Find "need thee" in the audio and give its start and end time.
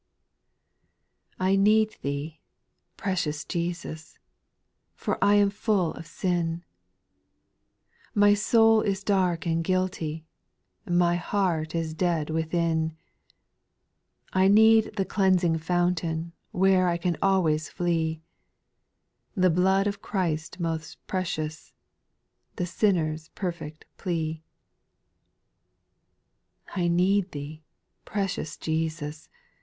1.57-2.41, 26.87-27.61